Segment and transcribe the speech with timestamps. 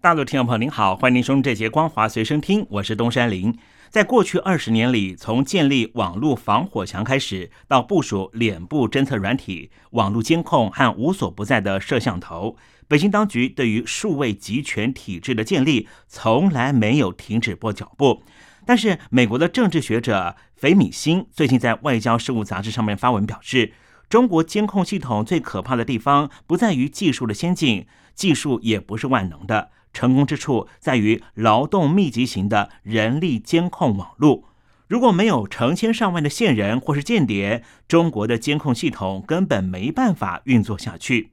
[0.00, 3.52] 大陆听众朋友您好，欢迎您收听这节《光华随身听》，我是东山林。
[3.90, 18.22] 在过去二十年里，从建立网络防火墙开始，到部署脸部侦测软体、网络监控和无所不在的摄像头，北京当局对于数位集权体制的建立从来没有停止过脚步。
[18.64, 23.72] 但是，美国的政治学者裴米欣最近在《外交事务》杂志上面发文表示，
[24.08, 29.70] 中国监控系统最可怕的地方不在于技术的先进，技术也不是万能的。
[29.98, 34.44] 成功之处在于劳动密集型的人力监控网络。
[34.86, 41.32] 如果没有成千上万的线人或是间谍，中国的监控系统根本没办法运作下去。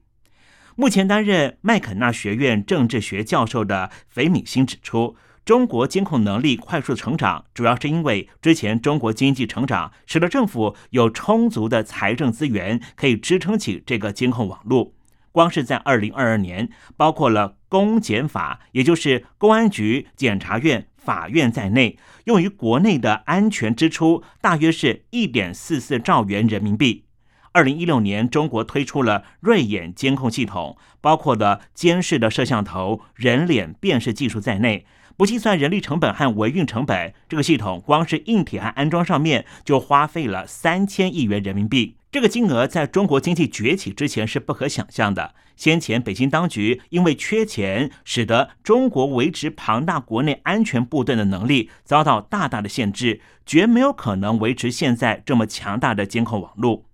[0.74, 5.14] 目前担任麦肯纳学院政治学教授的裴敏欣指出，
[5.44, 14.92] 中国监控能力快速成长，主要是因为之前中国经济成长使得政府有充足的财政资源，可以支撑起这个监控网络。
[15.30, 27.04] 光是在二零二二年，包括了公检法，也就是公安局、检察院、法院在内，用于国内的安全支出大约是一点四四兆元人民币。
[27.52, 34.84] 二零一六年，中国推出了锐眼监控系统，包括了监视的摄像头、人脸辨识技术在内，
[35.16, 41.96] 不计算人力成本和维运成本，这个系统光是硬体和安装上面就花费了三千亿元人民币。
[42.16, 45.34] 这个金额在中国经济崛起之前是不可想象的。
[45.54, 56.86] 先前北京当局因为缺钱，使得中国维持庞大国内安全部队的能力遭到大大的限制，绝没有可能维持现在这么强大的监控网络。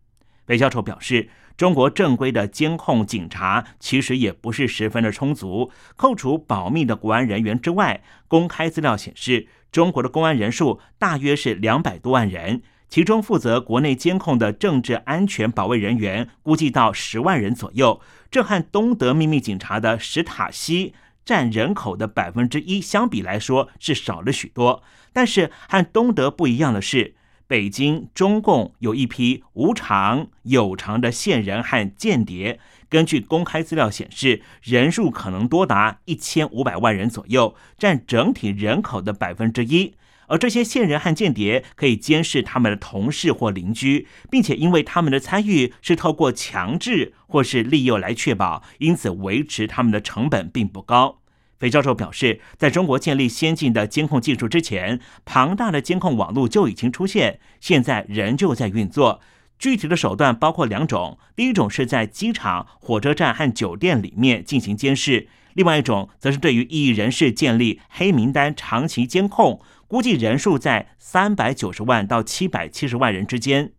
[0.44, 5.70] 北教授表示，中国正规的监控警察其实也不是十分的充足。
[5.94, 12.62] 扣除保密的国安人员之外，公开资料显示，中国的公安人数大约是两百多万人。
[12.92, 20.92] 其中负责国内监控的政治安全保卫人员估计到十万人左右，这和东德秘密警察的史塔西
[21.24, 24.82] 占人口的百分之一相比来说是少了许多。
[25.10, 27.14] 但是和东德不一样的是，
[27.46, 32.60] 北京中共有一批无偿有偿的线人和间谍，
[32.90, 39.94] 根据公开资料显示，人数可能多达一千五百万人左右，占整体人口的百分之一。
[40.32, 51.18] 而这些线人和间谍可以监视他们的同事或邻居，并且因为他们的参与是透过强制或是利诱来确保，因此维持他们的成本并不高。
[51.58, 59.20] 费教授表示，在中国建立先进的监控技术之前，庞大的监控网络就已经出现，现在仍旧在运作。
[59.58, 69.60] 具体的手段包括两种：第一种是在机场、火车站和酒店里面进行监视；另外一种则是对于异议人士建立黑名单，长期监控。
[69.92, 73.74] 估计人数在三百九十万到七百七十万人之间。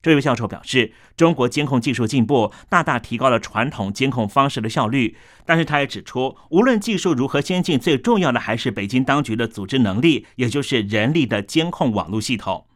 [0.00, 12.66] 这位教授表示，中国监控技术进步大大提高了传统监控方式的效率，但是他也指出，无论技术如何先进，最重要的还是北京当局的组织能力，也就是人力的监控网络系统。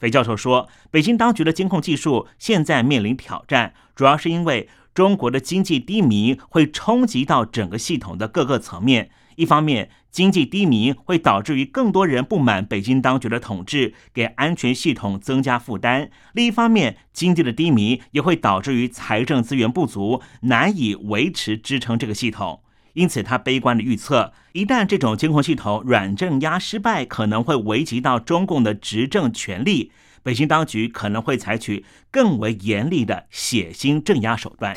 [0.00, 9.10] 裴教授说，北京当局的监控技术现在面临挑战，主要是因为中国的经济低迷会冲击到整个系统的各个层面。
[9.38, 22.62] 一方面，经济低迷会导致于更多人不满北京当局的统治，给安全系统增加负担；另一方面，经济的低迷也会导致于财政资源不足，难以维持支撑这个系统。
[22.94, 29.92] 因此，他悲观的预测，一旦这种监控系统软镇压失败，可能会危及到中共的执政权力。
[30.24, 34.74] 北京当局可能会采取更为严厉的血腥镇压手段。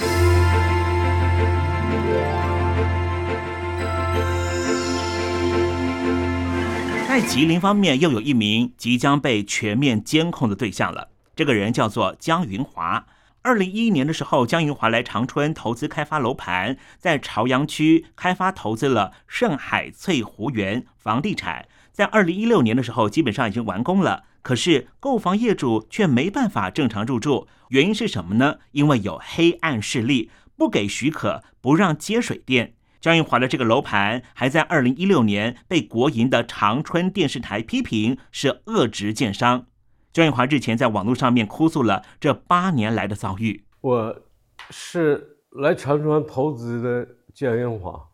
[7.12, 11.10] 在吉林方面，又有一名即将被全面监控的对象了。
[11.36, 13.06] 这个人叫做江云华。
[13.42, 21.68] 二零一一年的时候，江云华来长春投资开发楼盘，在朝阳区开发投资了盛海翠湖园房地产。
[21.92, 24.24] 在二零一六年的时候，基本上已经完工了。
[24.42, 28.60] 可是购房业主却没办法正常入住，原因是什么呢？
[28.72, 32.76] 因为有黑暗势力不给许可，不让接水电。
[33.02, 39.66] 江云华的这个楼盘还在二零一六年被国营的长春电视台批评是恶职建商。
[40.14, 43.66] 江云华日前在网络上面哭诉了这八年来的遭遇。
[43.82, 44.22] 我
[44.70, 48.08] 是来长春投资的江云华。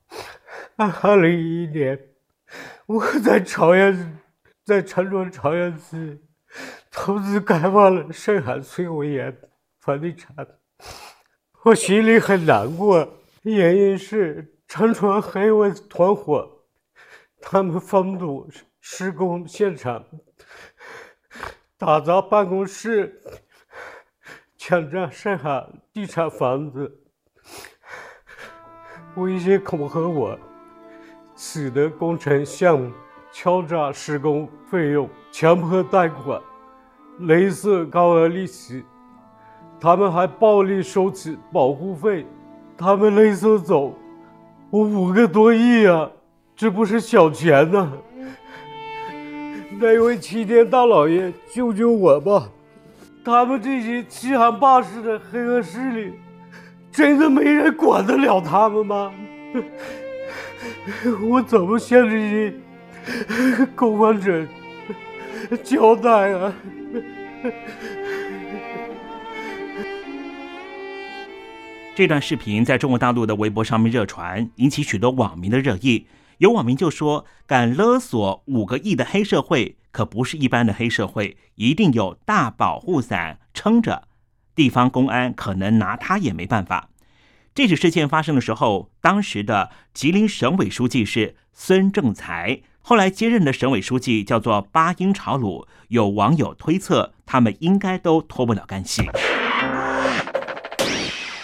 [0.77, 1.99] 二零一一年，
[2.85, 4.21] 我在朝阳
[4.63, 6.21] 在长春朝阳区
[6.91, 9.35] 投资开发了盛海翠微岩
[9.81, 10.33] 房地产，
[11.65, 16.59] 我心里很难过，原因是陈庄黑恶团伙，
[17.39, 18.49] 他们封堵
[18.81, 20.03] 施工现场，
[21.77, 23.21] 打砸办公室，
[24.57, 26.99] 抢占上海地产房子，
[29.15, 30.37] 威胁恐吓我，
[31.35, 32.91] 使得工程项目。
[33.29, 36.41] 敲诈施工费用，强迫贷款，
[37.19, 38.83] 勒索高额利息，
[39.79, 42.25] 他们还暴力收取保护费，
[42.75, 43.93] 他们勒索走
[44.69, 46.09] 我五个多亿啊，
[46.55, 47.91] 这不是小钱呐！
[49.79, 52.49] 那位齐天大老爷，救救我吧！
[53.23, 56.13] 他们这些欺行霸市的黑恶势力，
[56.91, 59.11] 真的没人管得了他们吗？
[61.29, 62.53] 我怎么向这些？
[63.73, 64.45] 公安者
[65.63, 66.53] 交代啊！
[71.97, 76.05] 这段视频在中国大陆的微博上面热传，引起许多网民的热议。
[76.37, 84.03] 有网民就说：“敢勒索五个亿的黑社会，可不是一般的黑社会，一定有大保护伞撑着，
[84.53, 86.89] 地方公安可能拿他也没办法。”
[87.55, 92.61] 这起事件发生的时候，当时的吉林省委书记是孙政才。
[92.81, 99.01] 后来接任的省委书记叫做巴音朝鲁，有网友推测他们应该都脱不了干系。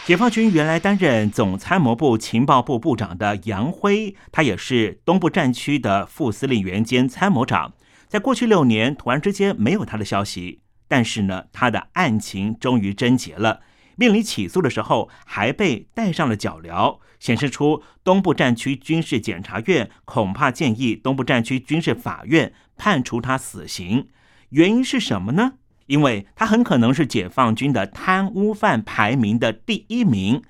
[0.06, 7.72] 解放军原来担任总参谋部情报部部长的杨辉，他也是东部战区的副司令员兼参谋长，
[8.10, 10.60] 在过去六年突然之间没有他的消息，
[10.90, 13.62] 但是呢，他的案情终于侦结了。
[13.96, 24.10] 面临起诉的时候，还被戴上了脚镣，显示出东部战区军事检察院恐怕建议东部战区军事法院判处他死刑。
[24.50, 25.54] 原因是什么呢？
[25.86, 30.42] 因为他很可能是解放军的贪污犯排名的第一名。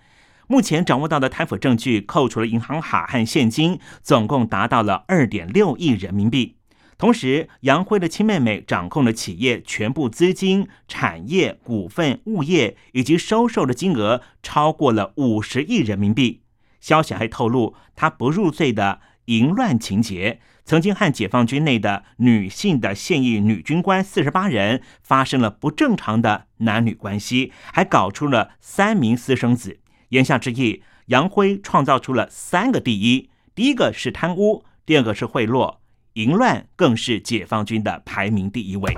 [0.47, 6.57] 目前掌握到的贪腐证据，扣除了银行卡和现金，总共达到了二点六亿人民币。
[6.97, 16.43] 同时，杨辉的亲妹妹掌控的企业全部资金、产业、股份、物业以及收受的金额超过了五十亿人民币。
[16.79, 29.79] 消息还透露，他不入罪的淫乱情节，曾经和解放军内的女性的现役女军官四十八人发生了不正常的男女关系，还搞出了三名私生子。
[30.09, 35.77] 言下之意，杨辉创造出了三个第一：第一个是贪污，第二个是贿赂。
[36.13, 38.93] 淫乱更是解放军的排名第一位。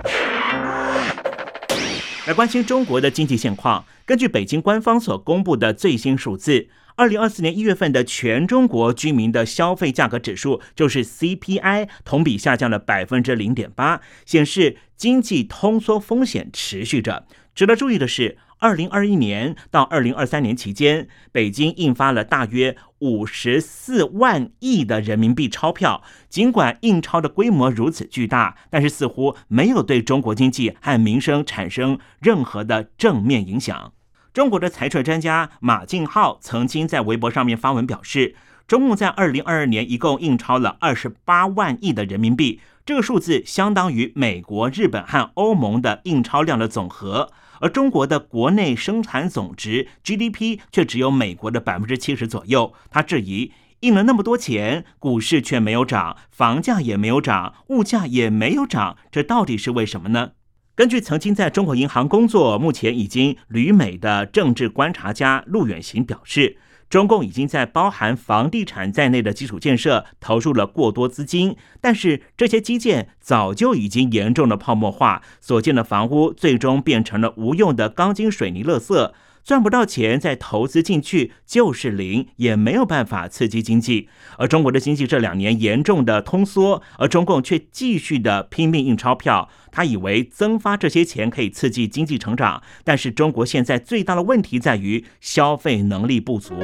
[2.27, 17.25] 来关心中国的经济现况，根据北京官方所公布的最新数字，二零二四年一月份的全中国居民的消费价格指数就是 CPI，同比下降了百分之零点八，显示经济通缩风险持续着。
[17.55, 18.37] 值得注意的是。
[18.59, 26.01] 二零二一年到二零二三年期间，北京印发了大约五十四万亿的人民币钞票。
[26.29, 33.93] 尽管印钞的规模如此巨大，但是似乎没有对中国经济和民生产生任何的正面影响。
[34.33, 38.35] 中国的财税专家马敬浩曾经在微博上面发文表示，
[38.67, 47.31] 中共在二零二二年一共印钞了二十八万亿的人民币，这个数字相当于美国、日本和欧盟的印钞量的总和。
[47.59, 52.73] 而中国的国内生产总值 GDP 却只有美国的百分之七十左右。
[52.89, 60.31] 他质疑，印了那么多钱，股市却没有涨，房价也没有涨，物价也没有涨，这到底是为什么呢？
[60.73, 66.57] 根据曾经在中国银行工作、目前已经旅美的政治观察家陆远行表示。
[66.95, 79.11] 中共已经在包含房地产在内的基础建设投入了过多资金，但是这些基建早就已经严重的泡沫化，所建的房屋最终变成了无用的钢筋水泥垃圾。
[79.45, 84.09] 赚不到钱，再投资进去就是零，也没有办法刺激经济。
[84.39, 89.47] 而中国的经济这两年严重的通缩，而中共却继续的拼命印钞票。
[89.71, 96.55] 他以为增发这些钱可以刺激经济成长，但是中国现在最大的问题在于消费能力不足。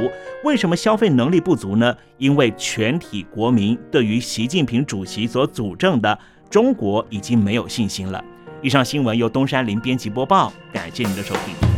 [0.43, 1.95] 为什么消费能力不足呢？
[2.17, 6.17] 因为全体国民对于习近平主席所主政的
[6.49, 8.23] 中国已经没有信心了。
[8.63, 11.70] 以上新闻由东山林编辑播报，感谢您的收听。